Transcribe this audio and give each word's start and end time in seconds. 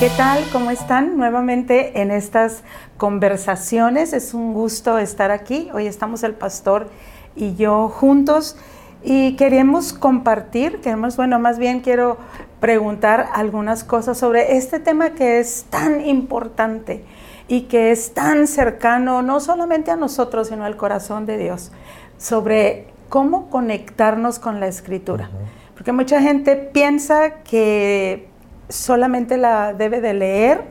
¿Qué 0.00 0.10
tal? 0.16 0.42
¿Cómo 0.52 0.72
están? 0.72 1.16
Nuevamente 1.16 2.00
en 2.02 2.10
estas 2.10 2.64
conversaciones. 2.96 4.12
Es 4.12 4.34
un 4.34 4.52
gusto 4.52 4.98
estar 4.98 5.30
aquí. 5.30 5.70
Hoy 5.72 5.86
estamos 5.86 6.24
el 6.24 6.34
pastor 6.34 6.88
y 7.36 7.54
yo 7.54 7.88
juntos 7.88 8.56
y 9.04 9.36
queremos 9.36 9.92
compartir, 9.92 10.80
queremos, 10.80 11.16
bueno, 11.16 11.38
más 11.38 11.60
bien 11.60 11.80
quiero 11.80 12.18
preguntar 12.58 13.28
algunas 13.34 13.84
cosas 13.84 14.18
sobre 14.18 14.56
este 14.56 14.80
tema 14.80 15.10
que 15.10 15.38
es 15.38 15.66
tan 15.70 16.04
importante 16.04 17.04
y 17.46 17.62
que 17.62 17.92
es 17.92 18.14
tan 18.14 18.48
cercano 18.48 19.22
no 19.22 19.38
solamente 19.38 19.92
a 19.92 19.96
nosotros, 19.96 20.48
sino 20.48 20.64
al 20.64 20.76
corazón 20.76 21.24
de 21.24 21.38
Dios, 21.38 21.70
sobre 22.18 22.88
cómo 23.08 23.48
conectarnos 23.48 24.40
con 24.40 24.58
la 24.58 24.66
escritura. 24.66 25.30
Porque 25.74 25.92
mucha 25.92 26.20
gente 26.20 26.56
piensa 26.56 27.42
que 27.44 28.33
solamente 28.68 29.36
la 29.36 29.74
debe 29.74 30.00
de 30.00 30.14
leer, 30.14 30.64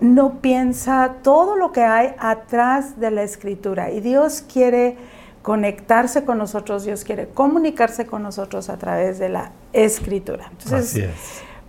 no 0.00 0.40
piensa 0.40 1.16
todo 1.22 1.56
lo 1.56 1.72
que 1.72 1.82
hay 1.82 2.14
atrás 2.18 2.98
de 2.98 3.10
la 3.10 3.22
escritura. 3.22 3.90
Y 3.90 4.00
Dios 4.00 4.42
quiere 4.42 4.96
conectarse 5.42 6.24
con 6.24 6.38
nosotros, 6.38 6.84
Dios 6.84 7.04
quiere 7.04 7.28
comunicarse 7.28 8.06
con 8.06 8.22
nosotros 8.22 8.68
a 8.68 8.78
través 8.78 9.18
de 9.18 9.28
la 9.28 9.52
escritura. 9.72 10.50
Entonces, 10.50 11.08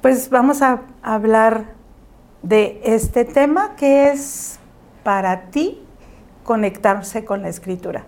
pues 0.01 0.29
vamos 0.29 0.61
a 0.61 0.81
hablar 1.01 1.65
de 2.41 2.81
este 2.83 3.25
tema 3.25 3.75
que 3.75 4.11
es 4.11 4.59
para 5.03 5.49
ti 5.49 5.79
conectarse 6.43 7.25
con 7.25 7.41
la 7.41 7.49
escritura. 7.49 8.05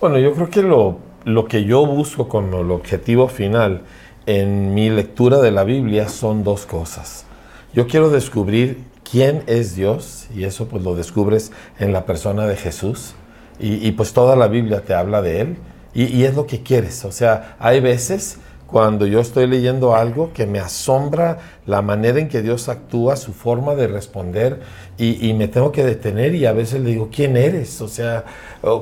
Bueno, 0.00 0.18
yo 0.18 0.34
creo 0.34 0.50
que 0.50 0.62
lo, 0.62 0.98
lo 1.24 1.46
que 1.46 1.64
yo 1.64 1.86
busco 1.86 2.28
con 2.28 2.52
el 2.52 2.70
objetivo 2.70 3.28
final 3.28 3.82
en 4.26 4.74
mi 4.74 4.90
lectura 4.90 5.40
de 5.40 5.52
la 5.52 5.64
Biblia 5.64 6.08
son 6.08 6.44
dos 6.44 6.66
cosas. 6.66 7.24
Yo 7.72 7.86
quiero 7.86 8.10
descubrir 8.10 8.78
quién 9.08 9.44
es 9.46 9.76
Dios 9.76 10.26
y 10.34 10.44
eso 10.44 10.66
pues 10.68 10.82
lo 10.82 10.94
descubres 10.94 11.52
en 11.78 11.92
la 11.92 12.04
persona 12.06 12.46
de 12.46 12.56
Jesús 12.56 13.14
y, 13.58 13.90
pues 13.92 14.12
toda 14.12 14.36
la 14.36 14.48
Biblia 14.48 14.82
te 14.82 14.92
habla 14.92 15.22
de 15.22 15.40
Él 15.40 15.56
y, 15.94 16.24
es 16.24 16.34
lo 16.34 16.46
que 16.46 16.62
quieres. 16.62 17.06
O 17.06 17.12
sea, 17.12 17.56
hay 17.58 17.80
veces 17.80 18.36
cuando 18.66 19.06
yo 19.06 19.20
estoy 19.20 19.46
leyendo 19.46 19.94
algo 19.94 20.32
que 20.32 20.46
me 20.46 20.58
asombra 20.58 21.38
la 21.66 21.82
manera 21.82 22.18
en 22.18 22.28
que 22.28 22.42
Dios 22.42 22.68
actúa, 22.68 23.16
su 23.16 23.32
forma 23.32 23.74
de 23.74 23.86
responder 23.86 24.60
y, 24.98 25.28
y 25.28 25.34
me 25.34 25.48
tengo 25.48 25.70
que 25.72 25.84
detener 25.84 26.34
y 26.34 26.46
a 26.46 26.52
veces 26.52 26.80
le 26.80 26.90
digo, 26.90 27.08
¿quién 27.12 27.36
eres? 27.36 27.80
O 27.80 27.88
sea, 27.88 28.24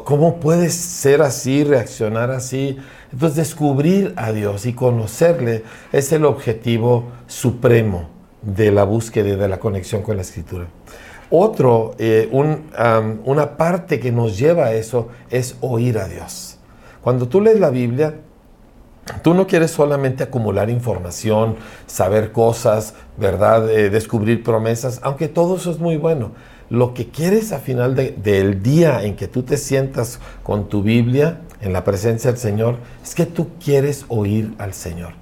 ¿cómo 0.05 0.41
puedes 0.41 0.75
ser 0.75 1.23
así, 1.23 1.65
reaccionar 1.65 2.31
así? 2.31 2.79
Entonces 3.13 3.37
descubrir 3.37 4.15
a 4.17 4.33
Dios 4.33 4.67
y 4.67 4.73
conocerle 4.73 5.65
es 5.93 6.13
el 6.13 6.25
objetivo 6.25 7.05
supremo 7.27 8.09
de 8.43 8.73
la 8.73 8.85
búsqueda 8.85 9.29
y 9.29 9.37
de 9.37 9.48
la 9.48 9.59
conexión 9.59 10.03
con 10.03 10.17
la 10.17 10.23
escritura. 10.23 10.67
Otro, 11.31 11.95
eh, 11.98 12.29
una 12.33 13.57
parte 13.57 13.98
que 13.98 14.13
nos 14.13 14.39
lleva 14.39 14.67
a 14.67 14.75
eso 14.75 15.09
es 15.31 15.57
oír 15.61 15.98
a 15.98 16.07
Dios. 16.07 16.59
Cuando 17.03 17.29
tú 17.29 17.41
lees 17.41 17.61
la 17.61 17.71
Biblia, 17.71 18.15
Tú 19.23 19.35
no 19.35 19.47
quieres 19.47 19.71
solamente 19.71 20.23
acumular 20.23 20.71
información, 20.71 21.57
saber 21.87 22.33
cosas, 22.33 22.95
¿verdad? 23.19 23.71
Eh, 23.71 23.91
descubrir 23.91 24.43
promesas, 24.43 25.01
aunque 25.03 25.29
todo 25.29 25.57
eso 25.57 25.71
es 25.71 25.79
muy 25.79 25.97
bueno. 25.97 26.33
Lo 26.71 26.95
que 26.95 27.09
quieres 27.09 27.53
a 27.53 27.59
final 27.59 27.95
del 27.95 28.63
día 28.63 29.03
en 29.03 29.17
que 29.17 29.29
tú 29.29 29.43
te 29.43 29.59
sientas 29.59 30.21
con 30.43 30.69
tu 30.69 30.83
Biblia 30.83 31.41
en 31.61 31.75
la 31.75 31.85
presencia 31.85 32.31
del 32.31 32.41
Señor 32.41 32.79
es 33.03 33.15
que 33.15 33.27
tú 33.27 33.49
quieres 33.63 34.07
oír 34.09 34.55
al 34.59 34.73
Señor. 34.73 35.13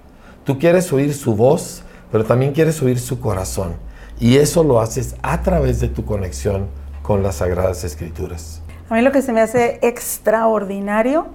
Tú 0.44 0.58
quieres 0.58 0.92
oír 0.92 1.12
su 1.14 1.34
voz, 1.34 1.82
pero 2.12 2.24
también 2.24 2.52
quieres 2.52 2.80
oír 2.82 3.00
su 3.00 3.18
corazón. 3.18 3.74
Y 4.20 4.36
eso 4.36 4.62
lo 4.62 4.80
haces 4.80 5.16
a 5.22 5.42
través 5.42 5.80
de 5.80 5.88
tu 5.88 6.04
conexión 6.04 6.68
con 7.02 7.24
las 7.24 7.36
Sagradas 7.36 7.82
Escrituras. 7.82 8.62
A 8.88 8.94
mí 8.94 9.02
lo 9.02 9.10
que 9.10 9.22
se 9.22 9.32
me 9.32 9.40
hace 9.40 9.80
extraordinario 9.82 11.26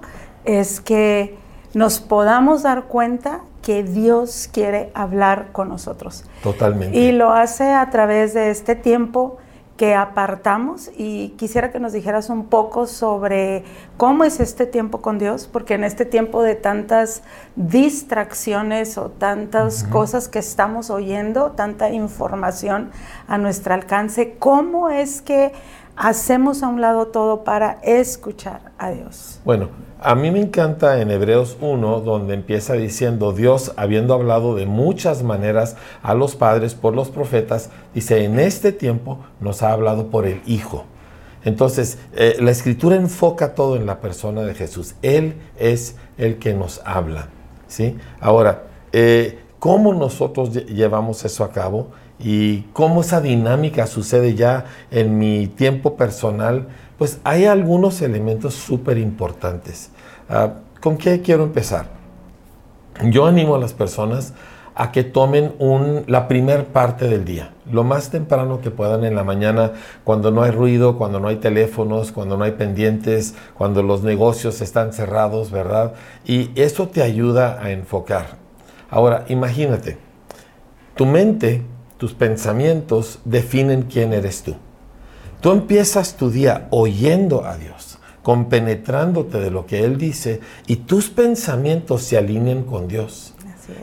es 0.44 0.80
que 0.80 1.36
nos 1.74 2.00
podamos 2.00 2.62
dar 2.62 2.84
cuenta 2.84 3.40
que 3.62 3.82
Dios 3.82 4.48
quiere 4.52 4.90
hablar 4.94 5.48
con 5.52 5.68
nosotros. 5.68 6.24
Totalmente. 6.42 6.98
Y 6.98 7.12
lo 7.12 7.32
hace 7.32 7.72
a 7.72 7.90
través 7.90 8.34
de 8.34 8.50
este 8.50 8.74
tiempo 8.74 9.38
que 9.78 9.94
apartamos 9.94 10.90
y 10.96 11.28
quisiera 11.38 11.70
que 11.70 11.78
nos 11.78 11.92
dijeras 11.92 12.30
un 12.30 12.46
poco 12.46 12.88
sobre 12.88 13.62
cómo 13.96 14.24
es 14.24 14.40
este 14.40 14.66
tiempo 14.66 15.00
con 15.00 15.18
Dios, 15.18 15.48
porque 15.50 15.74
en 15.74 15.84
este 15.84 16.04
tiempo 16.04 16.42
de 16.42 16.56
tantas 16.56 17.22
distracciones 17.54 18.98
o 18.98 19.08
tantas 19.10 19.84
cosas 19.84 20.26
que 20.26 20.40
estamos 20.40 20.90
oyendo, 20.90 21.52
tanta 21.52 21.90
información 21.90 22.90
a 23.28 23.38
nuestro 23.38 23.72
alcance, 23.72 24.34
¿cómo 24.40 24.90
es 24.90 25.22
que 25.22 25.52
hacemos 25.98 26.62
a 26.62 26.68
un 26.68 26.80
lado 26.80 27.08
todo 27.08 27.44
para 27.44 27.78
escuchar 27.82 28.72
a 28.78 28.90
Dios? 28.90 29.40
Bueno, 29.44 29.68
a 30.00 30.14
mí 30.14 30.30
me 30.30 30.40
encanta 30.40 31.00
en 31.00 31.10
Hebreos 31.10 31.56
1, 31.60 32.00
donde 32.00 32.34
empieza 32.34 32.74
diciendo, 32.74 33.32
Dios, 33.32 33.72
habiendo 33.76 34.14
hablado 34.14 34.54
de 34.54 34.64
muchas 34.64 35.24
maneras 35.24 35.76
a 36.02 36.14
los 36.14 36.36
padres 36.36 36.74
por 36.74 36.94
los 36.94 37.10
profetas, 37.10 37.70
dice, 37.94 38.24
en 38.24 38.38
este 38.38 38.70
tiempo 38.70 39.18
nos 39.40 39.62
ha 39.62 39.72
hablado 39.72 40.06
por 40.06 40.24
el 40.24 40.40
Hijo. 40.46 40.84
Entonces, 41.44 41.98
eh, 42.14 42.36
la 42.40 42.52
escritura 42.52 42.96
enfoca 42.96 43.54
todo 43.54 43.76
en 43.76 43.86
la 43.86 44.00
persona 44.00 44.42
de 44.42 44.54
Jesús. 44.54 44.94
Él 45.02 45.34
es 45.58 45.96
el 46.16 46.38
que 46.38 46.54
nos 46.54 46.80
habla. 46.84 47.28
¿sí? 47.66 47.96
Ahora, 48.20 48.64
eh, 48.92 49.40
¿cómo 49.58 49.94
nosotros 49.94 50.52
llevamos 50.52 51.24
eso 51.24 51.42
a 51.44 51.50
cabo? 51.50 51.88
Y 52.20 52.62
cómo 52.72 53.02
esa 53.02 53.20
dinámica 53.20 53.86
sucede 53.86 54.34
ya 54.34 54.64
en 54.90 55.18
mi 55.18 55.46
tiempo 55.46 55.96
personal 55.96 56.66
pues 56.98 57.20
hay 57.24 57.46
algunos 57.46 58.02
elementos 58.02 58.54
súper 58.54 58.98
importantes. 58.98 59.90
Ah, 60.28 60.54
¿Con 60.80 60.98
qué 60.98 61.22
quiero 61.22 61.44
empezar? 61.44 61.86
Yo 63.04 63.26
animo 63.26 63.54
a 63.54 63.58
las 63.58 63.72
personas 63.72 64.34
a 64.74 64.92
que 64.92 65.02
tomen 65.04 65.54
la 66.06 66.28
primer 66.28 66.66
parte 66.66 67.08
del 67.08 67.24
día, 67.24 67.52
lo 67.70 67.82
más 67.82 68.10
temprano 68.10 68.60
que 68.60 68.70
puedan 68.70 69.04
en 69.04 69.16
la 69.16 69.24
mañana, 69.24 69.72
cuando 70.04 70.30
no 70.30 70.42
hay 70.42 70.52
ruido, 70.52 70.96
cuando 70.96 71.18
no 71.18 71.26
hay 71.26 71.36
teléfonos, 71.36 72.12
cuando 72.12 72.36
no 72.36 72.44
hay 72.44 72.52
pendientes, 72.52 73.34
cuando 73.54 73.82
los 73.82 74.04
negocios 74.04 74.60
están 74.60 74.92
cerrados, 74.92 75.50
¿verdad? 75.50 75.94
Y 76.24 76.50
eso 76.54 76.88
te 76.88 77.02
ayuda 77.02 77.58
a 77.60 77.70
enfocar. 77.70 78.36
Ahora, 78.88 79.24
imagínate, 79.28 79.98
tu 80.94 81.06
mente, 81.06 81.62
tus 81.98 82.14
pensamientos 82.14 83.18
definen 83.24 83.82
quién 83.82 84.12
eres 84.12 84.42
tú. 84.42 84.56
Tú 85.40 85.52
empiezas 85.52 86.16
tu 86.16 86.30
día 86.30 86.66
oyendo 86.70 87.44
a 87.44 87.56
Dios, 87.56 87.98
compenetrándote 88.22 89.38
de 89.38 89.50
lo 89.50 89.66
que 89.66 89.84
Él 89.84 89.98
dice 89.98 90.40
y 90.66 90.76
tus 90.76 91.10
pensamientos 91.10 92.02
se 92.02 92.16
alinean 92.16 92.62
con 92.64 92.88
Dios. 92.88 93.34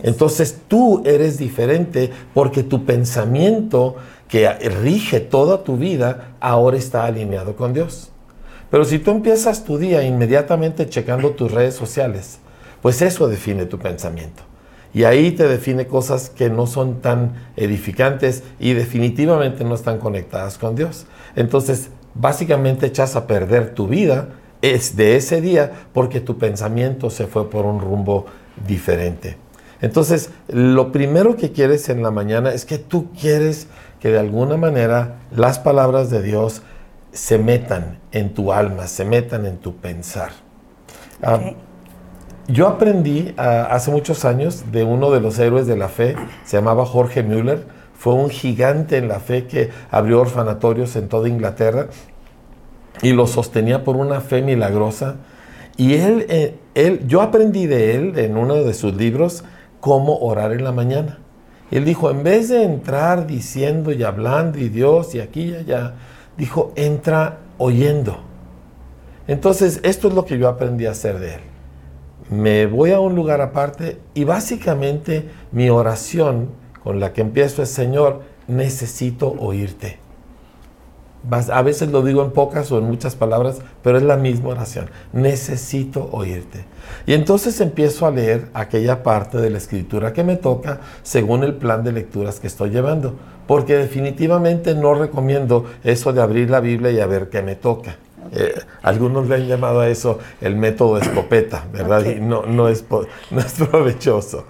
Entonces 0.01 0.61
tú 0.67 1.03
eres 1.05 1.37
diferente 1.37 2.09
porque 2.33 2.63
tu 2.63 2.85
pensamiento 2.85 3.95
que 4.27 4.49
rige 4.51 5.19
toda 5.19 5.63
tu 5.63 5.77
vida 5.77 6.35
ahora 6.39 6.77
está 6.77 7.05
alineado 7.05 7.55
con 7.55 7.73
Dios. 7.73 8.11
Pero 8.71 8.83
si 8.83 8.99
tú 8.99 9.11
empiezas 9.11 9.63
tu 9.63 9.77
día 9.77 10.03
inmediatamente 10.03 10.89
checando 10.89 11.31
tus 11.31 11.51
redes 11.51 11.75
sociales, 11.75 12.39
pues 12.81 13.01
eso 13.01 13.27
define 13.27 13.65
tu 13.65 13.77
pensamiento. 13.77 14.43
Y 14.95 15.03
ahí 15.03 15.31
te 15.33 15.45
define 15.45 15.87
cosas 15.87 16.29
que 16.29 16.49
no 16.49 16.67
son 16.67 17.01
tan 17.01 17.33
edificantes 17.57 18.43
y 18.61 18.71
definitivamente 18.71 19.65
no 19.65 19.75
están 19.75 19.97
conectadas 19.97 20.57
con 20.57 20.73
Dios. 20.73 21.05
Entonces, 21.35 21.89
básicamente 22.13 22.85
echas 22.85 23.17
a 23.17 23.27
perder 23.27 23.73
tu 23.73 23.89
vida 23.89 24.29
es 24.61 24.95
de 24.95 25.17
ese 25.17 25.41
día 25.41 25.69
porque 25.91 26.21
tu 26.21 26.37
pensamiento 26.37 27.09
se 27.09 27.27
fue 27.27 27.49
por 27.49 27.65
un 27.65 27.81
rumbo 27.81 28.25
diferente. 28.65 29.35
Entonces, 29.81 30.29
lo 30.47 30.93
primero 30.93 31.35
que 31.35 31.51
quieres 31.51 31.89
en 31.89 32.01
la 32.01 32.11
mañana 32.11 32.53
es 32.53 32.63
que 32.63 32.77
tú 32.77 33.11
quieres 33.19 33.67
que 33.99 34.11
de 34.11 34.19
alguna 34.19 34.55
manera 34.55 35.17
las 35.35 35.59
palabras 35.59 36.09
de 36.09 36.21
Dios 36.21 36.61
se 37.11 37.37
metan 37.37 37.99
en 38.13 38.33
tu 38.33 38.53
alma, 38.53 38.87
se 38.87 39.03
metan 39.03 39.45
en 39.45 39.57
tu 39.57 39.75
pensar. 39.75 40.31
Ah, 41.21 41.51
yo 42.47 42.67
aprendí 42.67 43.33
ah, 43.37 43.67
hace 43.71 43.91
muchos 43.91 44.25
años 44.25 44.65
de 44.71 44.83
uno 44.83 45.11
de 45.11 45.19
los 45.19 45.39
héroes 45.39 45.67
de 45.67 45.77
la 45.77 45.89
fe, 45.89 46.15
se 46.45 46.57
llamaba 46.57 46.85
Jorge 46.85 47.23
Müller, 47.23 47.65
fue 47.97 48.13
un 48.13 48.29
gigante 48.29 48.97
en 48.97 49.07
la 49.07 49.19
fe 49.19 49.45
que 49.45 49.71
abrió 49.89 50.21
orfanatorios 50.21 50.95
en 50.95 51.07
toda 51.07 51.27
Inglaterra 51.27 51.87
y 53.01 53.13
lo 53.13 53.25
sostenía 53.25 53.83
por 53.83 53.95
una 53.95 54.21
fe 54.21 54.41
milagrosa. 54.41 55.15
Y 55.77 55.95
él, 55.95 56.25
eh, 56.29 56.57
él, 56.75 57.01
yo 57.07 57.21
aprendí 57.21 57.65
de 57.67 57.95
él 57.95 58.17
en 58.19 58.37
uno 58.37 58.55
de 58.55 58.73
sus 58.73 58.93
libros 58.95 59.43
cómo 59.79 60.19
orar 60.19 60.51
en 60.51 60.63
la 60.63 60.71
mañana. 60.71 61.19
Él 61.71 61.83
dijo, 61.83 62.11
en 62.11 62.23
vez 62.23 62.49
de 62.49 62.63
entrar 62.63 63.25
diciendo 63.27 63.91
y 63.91 64.03
hablando 64.03 64.59
y 64.59 64.69
Dios 64.69 65.15
y 65.15 65.19
aquí 65.19 65.49
y 65.49 65.55
allá, 65.55 65.95
dijo, 66.37 66.73
entra 66.75 67.39
oyendo. 67.57 68.19
Entonces, 69.27 69.79
esto 69.83 70.09
es 70.09 70.13
lo 70.13 70.25
que 70.25 70.37
yo 70.37 70.47
aprendí 70.47 70.85
a 70.85 70.91
hacer 70.91 71.19
de 71.19 71.35
él. 71.35 71.41
Me 72.29 72.65
voy 72.65 72.91
a 72.91 72.99
un 72.99 73.15
lugar 73.15 73.41
aparte 73.41 73.99
y 74.15 74.23
básicamente 74.23 75.29
mi 75.51 75.69
oración 75.69 76.49
con 76.83 76.99
la 76.99 77.13
que 77.13 77.21
empiezo 77.21 77.61
es, 77.61 77.69
Señor, 77.69 78.21
necesito 78.47 79.35
oírte. 79.39 79.99
A 81.51 81.61
veces 81.63 81.89
lo 81.89 82.03
digo 82.03 82.23
en 82.23 82.31
pocas 82.31 82.71
o 82.71 82.77
en 82.77 82.85
muchas 82.85 83.15
palabras, 83.15 83.59
pero 83.81 83.97
es 83.97 84.03
la 84.03 84.17
misma 84.17 84.49
oración. 84.49 84.89
Necesito 85.11 86.09
oírte. 86.11 86.65
Y 87.07 87.13
entonces 87.13 87.59
empiezo 87.61 88.05
a 88.05 88.11
leer 88.11 88.49
aquella 88.53 89.01
parte 89.01 89.39
de 89.39 89.49
la 89.49 89.57
escritura 89.57 90.13
que 90.13 90.23
me 90.23 90.35
toca 90.35 90.81
según 91.01 91.43
el 91.43 91.55
plan 91.55 91.83
de 91.83 91.91
lecturas 91.91 92.39
que 92.39 92.47
estoy 92.47 92.69
llevando. 92.69 93.15
Porque 93.47 93.75
definitivamente 93.75 94.75
no 94.75 94.93
recomiendo 94.93 95.65
eso 95.83 96.13
de 96.13 96.21
abrir 96.21 96.49
la 96.49 96.59
Biblia 96.59 96.91
y 96.91 96.99
a 96.99 97.07
ver 97.07 97.29
qué 97.29 97.41
me 97.41 97.55
toca. 97.55 97.97
Eh, 98.31 98.55
algunos 98.81 99.27
le 99.29 99.35
han 99.35 99.47
llamado 99.47 99.81
a 99.81 99.89
eso 99.89 100.19
el 100.41 100.55
método 100.55 100.97
escopeta, 100.97 101.65
¿verdad? 101.71 102.05
Y 102.05 102.19
no, 102.19 102.45
no, 102.45 102.67
es, 102.67 102.85
no 103.31 103.39
es 103.39 103.53
provechoso. 103.53 104.45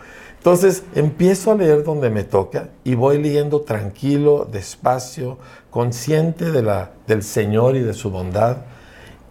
Entonces 0.46 0.84
empiezo 0.94 1.52
a 1.52 1.56
leer 1.56 1.84
donde 1.84 2.12
me 2.12 2.24
toca 2.24 2.70
y 2.84 2.94
voy 2.94 3.18
leyendo 3.18 3.62
tranquilo, 3.62 4.48
despacio, 4.52 5.40
consciente 5.72 6.52
de 6.52 6.62
la, 6.62 6.92
del 7.08 7.24
Señor 7.24 7.76
y 7.76 7.80
de 7.80 7.96
su 7.96 8.12
bondad. 8.12 8.58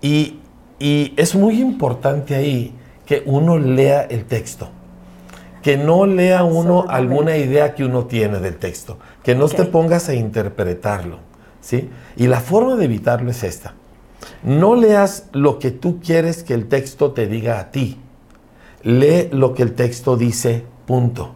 Y, 0.03 0.41
es 0.81 1.37
muy 1.37 1.61
importante 1.61 2.35
ahí 2.35 2.75
que 3.07 3.23
uno 3.27 3.59
lea 3.59 4.03
el 4.03 4.25
texto, 4.25 4.69
que 5.63 5.77
no 5.77 6.05
lea 6.05 6.43
uno 6.43 6.85
alguna 6.89 7.37
idea 7.37 7.77
que 7.77 7.85
uno 7.85 8.07
tiene 8.07 8.41
del 8.41 8.57
texto, 8.57 8.99
que 9.23 9.37
no 9.37 9.49
te 9.49 9.67
pongas 9.67 10.09
a 10.09 10.15
interpretarlo. 10.15 11.21
¿sí? 11.61 11.91
Y 12.17 12.27
la 12.27 12.41
forma 12.41 12.75
de 12.75 12.87
evitarlo 12.87 13.31
es 13.31 13.45
esta. 13.45 13.75
No 14.43 14.75
leas 14.75 15.29
lo 15.33 15.59
que 15.59 15.71
tú 15.71 16.01
quieres 16.01 16.43
que 16.43 16.55
el 16.55 16.69
texto 16.69 17.13
te 17.13 17.27
diga 17.27 17.59
a 17.59 17.71
ti. 17.71 17.99
Lee 18.83 19.29
lo 19.33 19.55
que 19.55 19.63
el 19.63 19.75
texto 19.75 20.17
dice 20.17 20.65
Punto. 20.87 21.35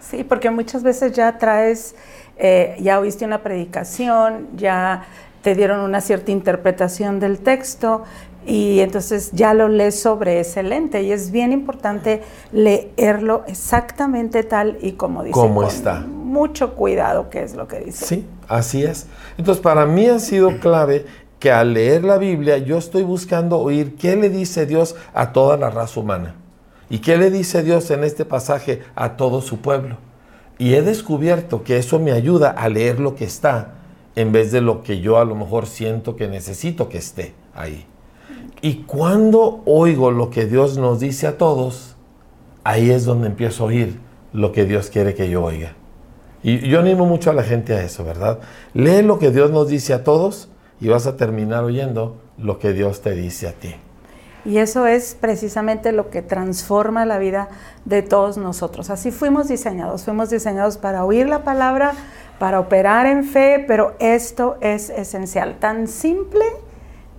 Sí, 0.00 0.24
porque 0.24 0.50
muchas 0.50 0.82
veces 0.82 1.12
ya 1.12 1.38
traes, 1.38 1.94
eh, 2.36 2.76
ya 2.80 2.98
oíste 2.98 3.24
una 3.24 3.42
predicación, 3.42 4.48
ya 4.56 5.04
te 5.42 5.54
dieron 5.54 5.80
una 5.80 6.00
cierta 6.00 6.32
interpretación 6.32 7.20
del 7.20 7.38
texto 7.38 8.02
y 8.46 8.80
entonces 8.80 9.30
ya 9.32 9.52
lo 9.54 9.68
lees 9.68 10.00
sobre 10.00 10.40
ese 10.40 10.62
lente 10.62 11.02
y 11.02 11.12
es 11.12 11.30
bien 11.30 11.52
importante 11.52 12.22
leerlo 12.52 13.44
exactamente 13.46 14.42
tal 14.42 14.78
y 14.80 14.92
como 14.92 15.22
dice. 15.22 15.34
Como 15.34 15.62
está. 15.62 16.00
Mucho 16.00 16.74
cuidado, 16.74 17.30
que 17.30 17.42
es 17.42 17.54
lo 17.54 17.68
que 17.68 17.80
dice. 17.80 18.04
Sí, 18.04 18.26
así 18.48 18.84
es. 18.84 19.06
Entonces, 19.36 19.62
para 19.62 19.86
mí 19.86 20.06
ha 20.06 20.18
sido 20.18 20.58
clave 20.60 21.04
que 21.38 21.50
al 21.52 21.74
leer 21.74 22.04
la 22.04 22.18
Biblia 22.18 22.58
yo 22.58 22.78
estoy 22.78 23.02
buscando 23.02 23.58
oír 23.58 23.96
qué 23.96 24.16
le 24.16 24.28
dice 24.28 24.66
Dios 24.66 24.96
a 25.14 25.32
toda 25.32 25.56
la 25.56 25.70
raza 25.70 26.00
humana. 26.00 26.34
¿Y 26.90 26.98
qué 26.98 27.16
le 27.16 27.30
dice 27.30 27.62
Dios 27.62 27.90
en 27.90 28.02
este 28.02 28.24
pasaje 28.24 28.82
a 28.94 29.16
todo 29.16 29.40
su 29.40 29.58
pueblo? 29.60 29.96
Y 30.58 30.74
he 30.74 30.82
descubierto 30.82 31.62
que 31.62 31.76
eso 31.76 32.00
me 32.00 32.12
ayuda 32.12 32.50
a 32.50 32.68
leer 32.68 32.98
lo 32.98 33.14
que 33.14 33.24
está 33.24 33.74
en 34.16 34.32
vez 34.32 34.50
de 34.50 34.60
lo 34.60 34.82
que 34.82 35.00
yo 35.00 35.18
a 35.18 35.24
lo 35.24 35.36
mejor 35.36 35.66
siento 35.66 36.16
que 36.16 36.26
necesito 36.26 36.88
que 36.88 36.98
esté 36.98 37.34
ahí. 37.54 37.86
Y 38.60 38.82
cuando 38.82 39.62
oigo 39.66 40.10
lo 40.10 40.30
que 40.30 40.46
Dios 40.46 40.78
nos 40.78 40.98
dice 40.98 41.28
a 41.28 41.38
todos, 41.38 41.94
ahí 42.64 42.90
es 42.90 43.04
donde 43.04 43.28
empiezo 43.28 43.62
a 43.62 43.66
oír 43.68 44.00
lo 44.32 44.50
que 44.50 44.64
Dios 44.64 44.90
quiere 44.90 45.14
que 45.14 45.30
yo 45.30 45.44
oiga. 45.44 45.74
Y 46.42 46.68
yo 46.68 46.80
animo 46.80 47.06
mucho 47.06 47.30
a 47.30 47.34
la 47.34 47.44
gente 47.44 47.74
a 47.74 47.82
eso, 47.82 48.04
¿verdad? 48.04 48.40
Lee 48.74 49.02
lo 49.02 49.18
que 49.20 49.30
Dios 49.30 49.50
nos 49.52 49.68
dice 49.68 49.92
a 49.94 50.02
todos 50.02 50.48
y 50.80 50.88
vas 50.88 51.06
a 51.06 51.16
terminar 51.16 51.64
oyendo 51.64 52.16
lo 52.36 52.58
que 52.58 52.72
Dios 52.72 53.00
te 53.00 53.12
dice 53.12 53.48
a 53.48 53.52
ti. 53.52 53.74
Y 54.44 54.58
eso 54.58 54.86
es 54.86 55.16
precisamente 55.20 55.92
lo 55.92 56.10
que 56.10 56.22
transforma 56.22 57.04
la 57.04 57.18
vida 57.18 57.48
de 57.84 58.02
todos 58.02 58.38
nosotros. 58.38 58.88
Así 58.88 59.10
fuimos 59.10 59.48
diseñados, 59.48 60.04
fuimos 60.04 60.30
diseñados 60.30 60.78
para 60.78 61.04
oír 61.04 61.28
la 61.28 61.42
palabra, 61.44 61.92
para 62.38 62.60
operar 62.60 63.06
en 63.06 63.24
fe, 63.24 63.64
pero 63.66 63.94
esto 63.98 64.56
es 64.60 64.90
esencial, 64.90 65.58
tan 65.58 65.88
simple 65.88 66.44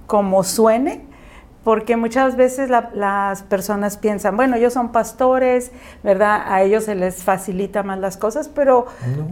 como 0.07 0.43
suene, 0.43 1.05
porque 1.63 1.97
muchas 1.97 2.37
veces 2.37 2.69
las 2.69 3.43
personas 3.43 3.97
piensan, 3.97 4.37
bueno, 4.37 4.55
ellos 4.55 4.73
son 4.73 4.91
pastores, 4.91 5.71
¿verdad? 6.03 6.41
A 6.45 6.63
ellos 6.63 6.85
se 6.85 6.95
les 6.95 7.23
facilita 7.23 7.83
más 7.83 7.99
las 7.99 8.15
cosas, 8.15 8.47
pero 8.47 8.87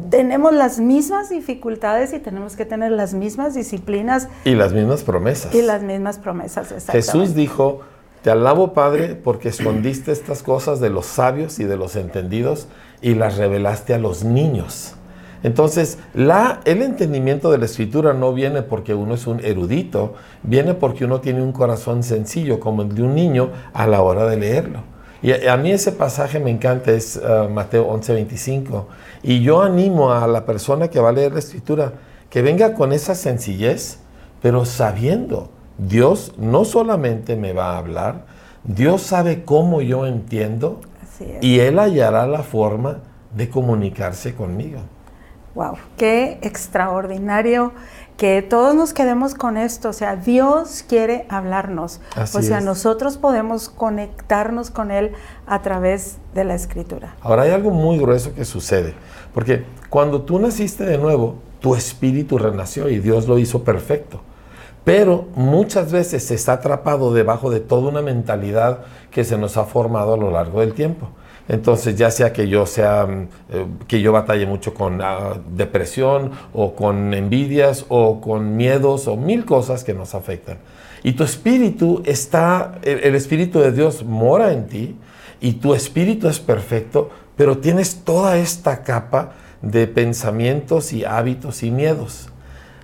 tenemos 0.10 0.54
las 0.54 0.80
mismas 0.80 1.30
dificultades 1.30 2.14
y 2.14 2.20
tenemos 2.20 2.56
que 2.56 2.66
tener 2.66 2.92
las 2.92 3.14
mismas 3.14 3.56
disciplinas. 3.56 4.28
Y 4.44 4.56
las 4.56 4.74
mismas 4.74 5.04
promesas. 5.04 5.56
Y 5.56 5.62
las 5.62 5.84
mismas 5.84 6.20
promesas, 6.20 6.72
exactamente. 6.72 6.92
Jesús 6.92 7.34
dijo, 7.34 7.82
te 8.24 8.32
alabo 8.32 8.74
Padre 8.74 9.16
porque 9.16 9.48
escondiste 9.48 10.12
estas 10.12 10.44
cosas 10.44 10.82
de 10.82 10.90
los 10.90 11.06
sabios 11.06 11.60
y 11.60 11.64
de 11.64 11.78
los 11.78 11.96
entendidos 11.96 12.68
y 13.02 13.16
las 13.16 13.38
revelaste 13.38 13.94
a 13.94 14.00
los 14.00 14.26
niños. 14.26 14.97
Entonces, 15.44 16.00
la, 16.14 16.62
el 16.66 16.82
entendimiento 16.82 17.52
de 17.52 17.58
la 17.58 17.66
escritura 17.66 18.14
no 18.14 18.34
viene 18.34 18.62
porque 18.62 18.94
uno 18.94 19.14
es 19.14 19.28
un 19.28 19.40
erudito, 19.44 20.16
viene 20.44 20.74
porque 20.74 21.06
uno 21.06 21.22
tiene 21.22 21.42
un 21.42 21.52
corazón 21.52 22.04
sencillo, 22.04 22.60
como 22.60 22.82
el 22.82 22.96
de 22.96 23.04
un 23.04 23.16
niño, 23.16 23.50
a 23.74 23.88
la 23.88 24.02
hora 24.02 24.26
de 24.26 24.38
leerlo. 24.38 24.80
Y 25.22 25.48
a, 25.48 25.58
mí 25.58 25.72
ese 25.72 25.92
pasaje 25.92 26.40
me 26.40 26.52
encanta, 26.52 26.92
es 26.92 27.18
uh, 27.18 27.50
Mateo 27.50 27.88
11:25. 27.90 28.86
Y 29.24 29.42
yo 29.42 29.62
animo 29.62 30.12
a 30.12 30.28
la 30.28 30.46
persona 30.46 30.90
que 30.90 31.00
va 31.00 31.10
a 31.10 31.12
leer 31.12 31.34
la 31.34 31.40
escritura 31.40 31.94
que 32.30 32.42
venga 32.42 32.74
con 32.74 32.94
esa 32.94 33.16
sencillez, 33.16 34.00
pero 34.42 34.66
sabiendo, 34.66 35.50
Dios 35.78 36.34
no 36.38 36.66
solamente 36.66 37.36
me 37.36 37.54
va 37.54 37.74
a 37.74 37.78
hablar, 37.78 38.26
Dios 38.64 39.02
sabe 39.02 39.44
cómo 39.44 39.82
yo 39.82 40.06
entiendo 40.06 40.82
y 41.42 41.60
Él 41.60 41.80
hallará 41.80 42.28
la 42.28 42.44
forma 42.44 43.00
de 43.36 43.50
comunicarse 43.50 44.36
conmigo. 44.36 44.80
Wow, 45.58 45.74
qué 45.98 46.38
extraordinario 46.44 47.72
que 48.16 48.44
todos 48.44 48.76
nos 48.76 48.94
quedemos 48.94 49.34
con 49.34 49.58
esto. 49.58 49.90
O 49.90 49.94
sea, 49.94 50.16
Dios 50.16 50.86
quiere 50.88 51.26
hablarnos. 51.30 52.00
o 52.16 52.42
sea, 52.44 52.62
nosotros 52.62 53.18
podemos 53.18 53.68
conectarnos 53.68 54.70
con 54.70 54.92
Él 54.92 55.14
a 55.48 55.64
través 55.64 56.18
de 56.36 56.44
la 56.44 56.54
escritura. 56.54 57.16
Ahora 57.22 57.42
hay 57.42 57.50
algo 57.50 57.72
muy 57.72 57.98
grueso 57.98 58.36
que 58.36 58.46
sucede, 58.46 58.94
porque 59.34 59.66
cuando 59.90 60.22
tú 60.22 60.38
naciste 60.38 60.86
de 60.86 61.00
nuevo, 61.00 61.38
tu 61.60 61.74
espíritu 61.74 62.38
renació 62.38 62.88
y 62.88 63.00
Dios 63.00 63.28
lo 63.28 63.40
hizo 63.40 63.64
perfecto. 63.64 64.22
Pero 64.84 65.26
muchas 65.34 65.92
veces 65.92 66.24
se 66.24 66.36
está 66.36 66.54
atrapado 66.54 67.16
debajo 67.16 67.50
de 67.50 67.62
toda 67.62 67.90
una 67.90 68.04
mentalidad 68.04 68.82
que 69.10 69.24
se 69.24 69.40
nos 69.40 69.58
ha 69.58 69.64
formado 69.64 70.14
a 70.14 70.18
lo 70.18 70.30
largo 70.30 70.60
del 70.60 70.76
tiempo. 70.76 71.10
Entonces, 71.48 71.96
ya 71.96 72.12
sea 72.12 72.34
que 72.34 72.48
yo 72.50 72.66
sea 72.66 73.06
mm, 73.06 73.28
eh, 73.52 73.66
que 73.88 74.02
yo 74.02 74.12
batalle 74.12 74.46
mucho 74.46 74.74
con 74.74 75.02
ah, 75.02 75.36
depresión 75.50 76.32
o 76.54 76.76
con 76.76 77.14
envidias 77.14 77.86
o 77.90 78.20
con 78.20 78.56
miedos 78.56 79.08
o 79.08 79.16
mil 79.16 79.46
cosas 79.46 79.84
que 79.84 79.94
nos 79.94 80.14
afectan. 80.14 80.58
Y 81.04 81.14
tu 81.14 81.24
espíritu 81.24 82.02
está, 82.06 82.80
el, 82.84 83.16
espíritu 83.16 83.60
de 83.60 83.72
Dios 83.72 84.04
mora 84.04 84.52
en 84.52 84.68
ti 84.68 84.96
y 85.40 85.54
tu 85.54 85.74
espíritu 85.74 86.28
es 86.28 86.40
perfecto, 86.40 87.10
pero 87.36 87.60
tienes 87.60 88.04
toda 88.04 88.38
esta 88.38 88.84
capa 88.84 89.34
de 89.62 89.88
pensamientos 89.88 90.92
y 90.92 91.06
hábitos 91.06 91.64
y 91.64 91.72
miedos. 91.72 92.30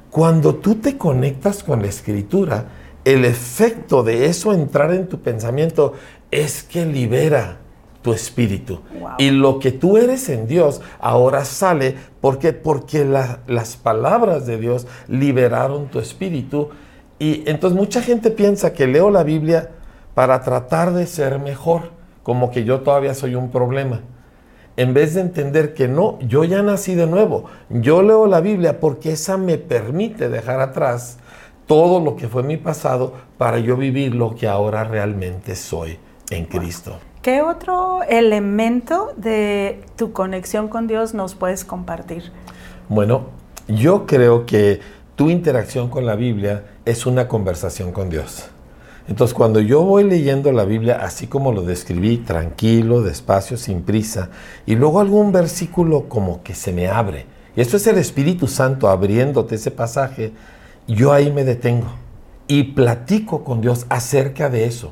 Cuando 0.10 0.55
tú 0.55 0.75
te 0.75 0.98
conectas 0.98 1.63
con 1.63 1.82
la 1.82 1.88
escritura, 1.88 2.67
el 3.03 3.25
efecto 3.25 4.03
de 4.03 4.27
eso 4.27 4.53
entrar 4.53 4.93
en 4.93 5.10
tu 5.10 5.20
pensamiento 5.20 5.93
es 6.32 6.63
que 6.63 6.86
libera 6.86 7.58
tu 8.03 8.13
espíritu. 8.13 8.81
Y 9.17 9.31
lo 9.31 9.57
que 9.57 9.72
tú 9.72 9.98
eres 9.98 10.29
en 10.29 10.45
Dios 10.45 10.81
ahora 11.00 11.45
sale 11.45 11.95
porque, 12.22 12.53
porque 12.53 13.05
las 13.05 13.77
palabras 13.77 14.45
de 14.45 14.57
Dios 14.57 14.86
liberaron 15.07 15.88
tu 15.88 16.00
espíritu. 16.00 16.69
Y 17.17 17.50
entonces 17.50 17.79
mucha 17.79 18.03
gente 18.03 18.29
piensa 18.29 18.74
que 18.74 18.86
leo 18.86 19.10
la 19.10 19.24
Biblia 19.24 19.72
para 20.13 20.41
tratar 20.41 20.93
de 20.93 21.07
ser 21.07 21.39
mejor, 21.39 21.91
como 22.22 22.51
que 22.51 22.65
yo 22.65 22.81
todavía 22.81 23.15
soy 23.15 23.36
un 23.36 23.50
problema. 23.50 24.01
En 24.75 24.93
vez 24.93 25.13
de 25.13 25.22
entender 25.22 25.74
que 25.74 25.88
no, 25.88 26.19
yo 26.19 26.43
ya 26.43 26.62
nací 26.62 26.95
de 26.95 27.07
nuevo. 27.07 27.45
Yo 27.69 28.01
leo 28.01 28.27
la 28.27 28.41
Biblia 28.41 28.79
porque 28.79 29.13
esa 29.13 29.38
me 29.38 29.57
permite 29.57 30.29
dejar 30.29 30.60
atrás 30.60 31.19
todo 31.67 32.03
lo 32.03 32.15
que 32.15 32.27
fue 32.27 32.43
mi 32.43 32.57
pasado 32.57 33.13
para 33.38 33.60
yo 33.60 33.77
vivir 33.77 34.13
lo 34.13 34.36
que 34.36 34.48
ahora 34.48 34.83
realmente 34.83 35.55
soy 35.55 35.98
en 36.29 36.45
Cristo. 36.45 36.98
¿Qué 37.24 37.42
otro 37.42 38.03
elemento 38.03 39.13
de 39.15 39.80
tu 39.96 40.12
conexión 40.12 40.68
con 40.68 40.88
Dios 40.88 41.13
nos 41.13 41.36
puedes 41.36 41.63
compartir? 41.63 42.34
Bueno, 42.89 43.27
yo 43.70 44.06
creo 44.06 44.46
que 44.46 44.82
tu 45.15 45.30
interacción 45.30 45.88
con 45.88 46.06
la 46.06 46.15
Biblia 46.18 46.65
es 46.84 47.06
una 47.06 47.30
conversación 47.30 47.94
con 47.94 48.10
Dios. 48.10 48.50
Entonces, 49.08 49.34
cuando 49.34 49.62
yo 49.62 49.84
voy 49.84 50.03
leyendo 50.03 50.51
la 50.51 50.65
Biblia 50.65 50.98
así 51.01 51.27
como 51.27 51.53
lo 51.53 51.62
describí, 51.62 52.18
tranquilo, 52.18 53.01
despacio, 53.01 53.56
sin 53.56 53.84
prisa, 53.84 54.30
y 54.65 54.75
luego 54.75 55.00
algún 55.00 55.32
versículo 55.32 56.10
como 56.10 56.44
que 56.44 56.53
se 56.53 56.74
me 56.74 56.89
abre, 56.89 57.25
y 57.56 57.62
esto 57.62 57.77
es 57.77 57.88
el 57.88 58.00
Espíritu 58.00 58.48
Santo 58.48 58.89
abriéndote 58.89 59.56
ese 59.56 59.72
pasaje, 59.72 60.34
yo 60.89 61.13
ahí 61.13 61.32
me 61.32 61.46
detengo 61.46 61.88
y 62.50 62.63
platico 62.63 63.46
con 63.46 63.62
Dios 63.62 63.86
acerca 63.88 64.50
de 64.50 64.65
eso. 64.65 64.92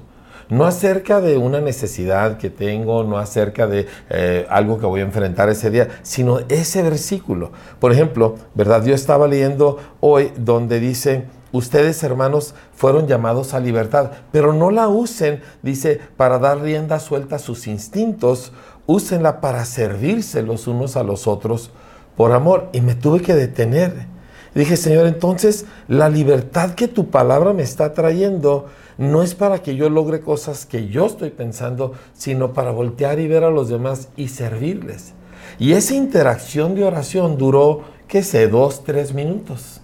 No 0.51 0.65
acerca 0.65 1.22
de 1.22 1.38
una 1.38 1.62
necesidad 1.62 2.38
que 2.38 2.50
tengo, 2.50 3.05
no 3.05 3.17
acerca 3.17 3.67
de 3.67 3.88
eh, 4.10 4.46
algo 4.50 4.77
que 4.77 4.86
voy 4.86 5.00
a 5.00 5.05
enfrentar 5.05 5.50
ese 5.50 5.72
día, 5.72 5.88
sino 6.03 6.39
ese 6.50 6.84
versículo. 6.84 7.53
Por 7.79 7.93
ejemplo, 7.93 8.36
¿verdad? 8.53 8.84
Yo 8.84 8.93
estaba 8.93 9.29
leyendo 9.29 9.77
hoy 10.01 10.34
donde 10.36 10.81
dice, 10.81 11.24
ustedes 11.53 12.03
hermanos 12.03 12.53
fueron 12.74 13.08
llamados 13.08 13.53
a 13.53 13.62
libertad, 13.62 14.12
pero 14.34 14.51
no 14.51 14.72
la 14.72 14.89
usen, 14.89 15.41
dice, 15.62 16.01
para 16.17 16.38
dar 16.38 16.60
rienda 16.60 17.00
suelta 17.00 17.38
a 17.38 17.39
sus 17.39 17.65
instintos, 17.65 18.51
úsenla 18.88 19.39
para 19.39 19.63
servirse 19.63 20.41
los 20.41 20.67
unos 20.67 20.98
a 20.98 21.03
los 21.03 21.27
otros 21.27 21.72
por 22.17 22.34
amor. 22.34 22.67
Y 22.74 22.81
me 22.81 22.96
tuve 22.96 23.22
que 23.22 23.36
detener. 23.36 24.05
dije, 24.53 24.75
Señor, 24.75 25.08
entonces 25.08 25.65
la 25.88 26.10
libertad 26.10 26.72
que 26.72 26.89
tu 26.89 27.10
palabra 27.10 27.53
me 27.53 27.63
está 27.63 27.93
trayendo 27.93 28.67
no 28.98 29.24
es 29.24 29.36
para 29.36 29.62
que 29.62 29.75
yo 29.75 29.89
logre 29.89 30.21
cosas 30.21 30.65
que 30.65 30.88
yo 30.88 31.05
estoy 31.05 31.29
pensando, 31.29 31.93
sino 32.13 32.53
para 32.53 32.71
voltear 32.71 33.19
y 33.19 33.27
ver 33.27 33.43
a 33.43 33.50
los 33.50 33.69
demás 33.69 34.10
y 34.15 34.27
servirles. 34.27 35.13
Y 35.60 35.74
esa 35.74 35.95
interacción 35.95 36.75
de 36.75 36.83
oración 36.83 37.38
duró, 37.38 37.81
qué 38.07 38.24
sé, 38.24 38.48
dos, 38.48 38.83
tres 38.83 39.13
minutos, 39.13 39.81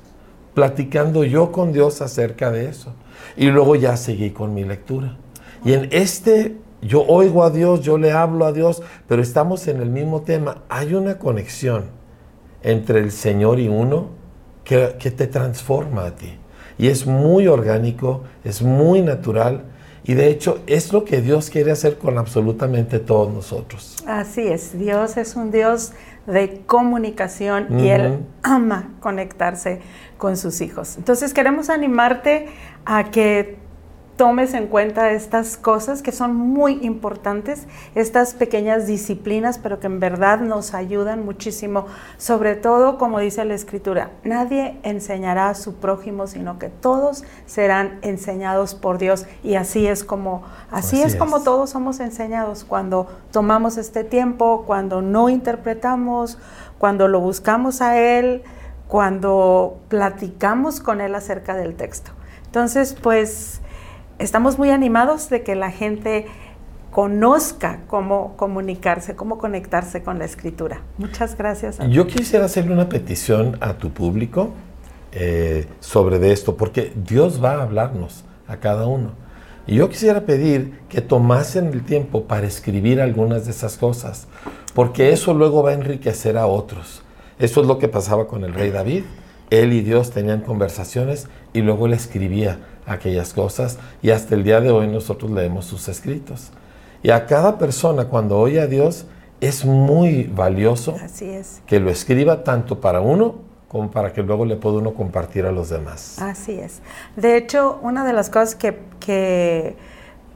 platicando 0.54 1.24
yo 1.24 1.52
con 1.52 1.74
Dios 1.74 2.02
acerca 2.02 2.52
de 2.52 2.70
eso. 2.70 2.94
Y 3.36 3.48
luego 3.48 3.76
ya 3.76 3.98
seguí 3.98 4.32
con 4.32 4.54
mi 4.54 4.64
lectura. 4.64 5.18
Y 5.64 5.74
en 5.74 5.90
este 5.92 6.58
yo 6.82 7.04
oigo 7.08 7.44
a 7.44 7.50
Dios, 7.50 7.82
yo 7.82 7.98
le 7.98 8.12
hablo 8.12 8.46
a 8.46 8.54
Dios, 8.54 8.84
pero 9.08 9.22
estamos 9.22 9.68
en 9.68 9.82
el 9.82 9.90
mismo 9.90 10.22
tema. 10.22 10.64
Hay 10.70 10.94
una 10.94 11.18
conexión 11.18 11.86
entre 12.62 13.00
el 13.00 13.12
Señor 13.12 13.60
y 13.60 13.68
uno 13.68 14.10
que, 14.64 14.88
te 14.88 15.28
transforma 15.28 16.06
a 16.06 16.16
ti. 16.16 16.38
Y 16.78 16.88
es 16.88 17.06
muy 17.06 17.48
orgánico, 17.48 18.24
es 18.44 18.62
muy 18.62 19.02
natural. 19.02 19.64
Y 20.04 20.14
de 20.14 20.30
hecho 20.30 20.60
es 20.68 20.94
lo 20.94 21.04
que 21.04 21.22
Dios 21.22 21.50
quiere 21.50 21.72
hacer 21.72 21.98
con 21.98 22.18
absolutamente 22.18 23.00
todos 23.00 23.34
nosotros. 23.34 23.98
Así 24.08 24.48
es, 24.48 24.78
Dios 24.80 25.18
es 25.18 25.36
un 25.36 25.52
Dios 25.52 25.92
de 26.26 26.62
comunicación 26.66 27.80
y 27.80 27.88
Él 27.88 28.20
ama 28.42 28.92
conectarse 29.00 29.82
con 30.18 30.38
sus 30.38 30.62
hijos. 30.62 30.98
Entonces 30.98 31.34
queremos 31.34 31.70
animarte 31.70 32.48
a 32.86 33.12
que 33.12 33.57
tomes 34.18 34.56
en 34.56 34.68
cuenta 34.68 35.12
estas 35.12 35.58
cosas 35.58 36.02
que 36.02 36.12
son 36.12 36.36
muy 36.36 36.80
importantes, 36.82 37.68
estas 37.94 38.34
pequeñas 38.34 38.88
disciplinas, 38.88 39.60
pero 39.60 39.80
que 39.80 39.86
en 39.86 40.00
verdad 40.00 40.40
nos 40.40 40.74
ayudan 40.74 41.24
muchísimo. 41.24 41.86
Sobre 42.18 42.56
todo, 42.56 42.98
como 42.98 43.20
dice 43.20 43.46
la 43.46 43.54
escritura, 43.54 44.10
nadie 44.24 44.80
enseñará 44.82 45.50
a 45.50 45.56
su 45.56 45.76
prójimo, 45.76 46.26
sino 46.26 46.58
que 46.58 46.70
todos 46.70 47.24
serán 47.46 48.00
enseñados 48.02 48.74
por 48.74 48.98
Dios. 48.98 49.28
Y 49.44 49.54
así 49.54 49.86
es 49.88 50.04
como, 50.04 50.44
así, 50.72 51.02
es, 51.02 51.16
como 51.16 51.44
todos 51.44 51.70
somos 51.70 52.00
enseñados 52.00 52.64
cuando 52.64 53.08
tomamos 53.32 53.78
este 53.78 54.04
tiempo, 54.04 54.64
cuando 54.66 55.04
no 55.04 55.30
interpretamos, 55.30 56.40
cuando 56.80 57.08
lo 57.08 57.20
buscamos 57.20 57.82
a 57.82 58.00
Él, 58.00 58.42
cuando 58.88 59.78
platicamos 59.90 60.80
con 60.80 61.02
Él 61.02 61.14
acerca 61.14 61.56
del 61.56 61.76
texto. 61.76 62.12
Entonces, 62.46 62.96
pues 63.00 63.62
estamos 64.20 64.58
muy 64.58 64.70
animados 64.70 65.30
de 65.30 65.44
que 65.44 65.56
la 65.56 65.72
gente 65.72 66.26
conozca 66.92 67.82
cómo 67.88 68.36
comunicarse, 68.38 69.16
cómo 69.16 69.38
conectarse 69.38 70.02
con 70.04 70.20
la 70.20 70.26
escritura. 70.26 70.82
Muchas 70.98 71.38
gracias. 71.38 71.78
Yo 71.90 72.08
quisiera 72.08 72.46
hacerle 72.46 72.74
una 72.74 72.90
petición 72.90 73.58
a 73.62 73.74
tu 73.74 73.92
público 73.92 74.52
eh, 75.12 75.68
sobre 75.80 76.32
esto, 76.32 76.58
porque 76.58 76.92
Dios 76.96 77.44
va 77.44 77.56
a 77.56 77.62
hablarnos 77.62 78.24
a 78.48 78.58
cada 78.58 78.88
uno. 78.88 79.12
Y 79.68 79.76
yo 79.76 79.90
quisiera 79.90 80.22
pedir 80.22 80.80
que 80.88 81.02
tomasen 81.02 81.68
el 81.68 81.84
tiempo 81.84 82.24
para 82.24 82.48
escribir 82.48 83.02
algunas 83.02 83.46
de 83.46 83.52
esas 83.52 83.78
cosas, 83.78 84.28
porque 84.74 85.12
eso 85.12 85.34
luego 85.34 85.62
va 85.62 85.72
a 85.72 85.74
enriquecer 85.74 86.38
a 86.38 86.48
otros. 86.48 87.04
Eso 87.38 87.62
es 87.62 87.68
lo 87.68 87.78
que 87.78 87.90
pasaba 87.90 88.28
con 88.28 88.44
el 88.44 88.54
rey 88.54 88.72
David. 88.72 89.04
Él 89.50 89.74
y 89.74 89.82
Dios 89.82 90.12
tenían 90.12 90.42
conversaciones 90.42 91.28
y 91.54 91.62
luego 91.62 91.86
él 91.86 91.94
escribía 91.94 92.60
aquellas 92.88 93.34
cosas 93.34 93.78
y 94.02 94.10
hasta 94.10 94.34
el 94.34 94.44
día 94.44 94.62
de 94.62 94.72
hoy 94.72 94.88
nosotros 94.88 95.30
leemos 95.30 95.66
sus 95.66 95.88
escritos. 95.90 96.52
Y 97.04 97.12
a 97.12 97.28
cada 97.28 97.58
persona 97.58 98.06
cuando 98.06 98.40
oye 98.40 98.60
a 98.60 98.68
Dios 98.68 99.06
es 99.40 99.66
muy 99.66 100.24
valioso 100.24 100.96
que 101.68 101.80
lo 101.80 101.92
escriba 101.92 102.44
tanto 102.44 102.82
para 102.82 103.02
uno 103.02 103.36
como 103.68 103.92
para 103.92 104.14
que 104.14 104.24
luego 104.24 104.46
le 104.46 104.56
pueda 104.56 104.78
uno 104.78 104.94
compartir 104.94 105.46
a 105.46 105.52
los 105.52 105.70
demás. 105.70 106.20
Así 106.22 106.54
es. 106.54 106.80
De 107.18 107.36
hecho, 107.36 107.80
una 107.82 108.06
de 108.06 108.14
las 108.14 108.30
cosas 108.30 108.56
que, 108.56 108.80
que 109.00 109.76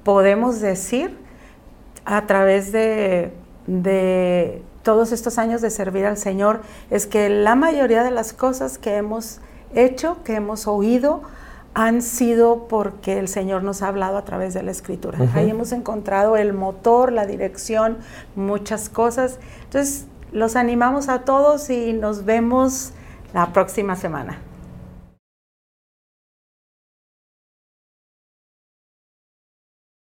podemos 0.04 0.60
decir 0.60 1.18
a 2.04 2.28
través 2.28 2.72
de, 2.74 3.32
de 3.68 4.62
todos 4.84 5.14
estos 5.14 5.38
años 5.38 5.62
de 5.62 5.70
servir 5.70 6.06
al 6.06 6.18
Señor 6.18 6.62
es 6.90 7.08
que 7.08 7.30
la 7.30 7.56
mayoría 7.56 8.04
de 8.04 8.12
las 8.12 8.34
cosas 8.34 8.78
que 8.78 8.98
hemos 8.98 9.40
hecho, 9.74 10.18
que 10.24 10.36
hemos 10.36 10.68
oído, 10.68 11.22
han 11.74 12.02
sido 12.02 12.68
porque 12.68 13.18
el 13.18 13.28
Señor 13.28 13.64
nos 13.64 13.82
ha 13.82 13.88
hablado 13.88 14.18
a 14.18 14.26
través 14.26 14.54
de 14.54 14.64
la 14.64 14.72
Escritura. 14.72 15.18
Ahí 15.34 15.50
hemos 15.50 15.72
encontrado 15.72 16.36
el 16.36 16.54
motor, 16.54 17.12
la 17.12 17.26
dirección, 17.26 17.98
muchas 18.36 18.90
cosas. 18.90 19.40
Entonces, 19.64 20.06
los 20.32 20.56
animamos 20.56 21.08
a 21.08 21.20
todos 21.20 21.70
y 21.70 21.94
nos 21.94 22.26
vemos 22.26 22.92
la 23.34 23.54
próxima 23.54 23.96
semana. 23.96 24.40